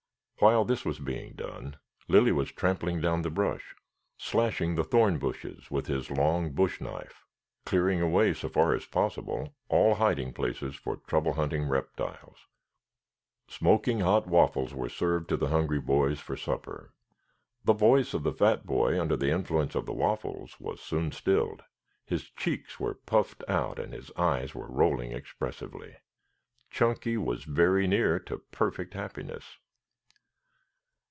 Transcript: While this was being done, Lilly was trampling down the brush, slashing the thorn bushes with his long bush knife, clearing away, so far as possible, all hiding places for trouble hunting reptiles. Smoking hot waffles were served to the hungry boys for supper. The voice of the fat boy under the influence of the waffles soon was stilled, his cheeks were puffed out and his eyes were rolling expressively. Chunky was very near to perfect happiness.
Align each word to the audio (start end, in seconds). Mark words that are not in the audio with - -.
While 0.43 0.65
this 0.65 0.83
was 0.83 0.97
being 0.97 1.33
done, 1.33 1.75
Lilly 2.07 2.31
was 2.31 2.51
trampling 2.51 2.99
down 2.99 3.21
the 3.21 3.29
brush, 3.29 3.75
slashing 4.17 4.73
the 4.73 4.83
thorn 4.83 5.19
bushes 5.19 5.69
with 5.69 5.85
his 5.85 6.09
long 6.09 6.51
bush 6.53 6.81
knife, 6.81 7.27
clearing 7.63 8.01
away, 8.01 8.33
so 8.33 8.49
far 8.49 8.73
as 8.73 8.87
possible, 8.87 9.53
all 9.69 9.93
hiding 9.93 10.33
places 10.33 10.75
for 10.75 10.95
trouble 10.95 11.33
hunting 11.33 11.65
reptiles. 11.69 12.47
Smoking 13.47 13.99
hot 13.99 14.25
waffles 14.25 14.73
were 14.73 14.89
served 14.89 15.29
to 15.29 15.37
the 15.37 15.49
hungry 15.49 15.79
boys 15.79 16.19
for 16.19 16.35
supper. 16.35 16.91
The 17.63 17.73
voice 17.73 18.15
of 18.15 18.23
the 18.23 18.33
fat 18.33 18.65
boy 18.65 18.99
under 18.99 19.15
the 19.15 19.29
influence 19.29 19.75
of 19.75 19.85
the 19.85 19.93
waffles 19.93 20.57
soon 20.77 21.05
was 21.09 21.15
stilled, 21.17 21.61
his 22.03 22.31
cheeks 22.31 22.79
were 22.79 22.95
puffed 22.95 23.43
out 23.47 23.77
and 23.77 23.93
his 23.93 24.09
eyes 24.17 24.55
were 24.55 24.65
rolling 24.71 25.11
expressively. 25.11 25.97
Chunky 26.71 27.15
was 27.15 27.43
very 27.43 27.85
near 27.85 28.17
to 28.21 28.39
perfect 28.51 28.95
happiness. 28.95 29.59